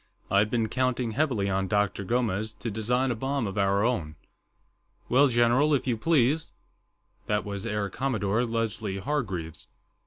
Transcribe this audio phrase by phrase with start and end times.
[0.31, 2.03] I'd been counting heavily on Dr.
[2.03, 4.15] Gomes to design a bomb of our own."
[5.09, 6.53] "Well, general, if you please."
[7.27, 9.67] That was Air Commodore Leslie Hargreaves.